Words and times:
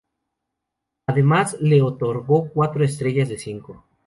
Además, 1.05 1.57
le 1.59 1.83
otorgó 1.83 2.49
cuatro 2.49 2.83
estrellas 2.83 3.29
de 3.29 3.37
cinco. 3.37 3.85